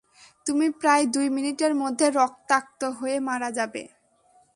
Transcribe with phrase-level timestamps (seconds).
[0.45, 3.83] তুমি প্রায় দুই মিনিটের মধ্যে রক্তাক্ত হয়ে মারা যাবে।